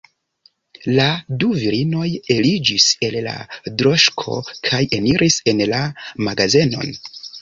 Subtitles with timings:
[0.99, 1.03] La
[1.41, 3.35] du virinoj eliĝis el la
[3.83, 4.39] droŝko
[4.71, 5.83] kaj eniris en la
[6.31, 6.97] magazenon.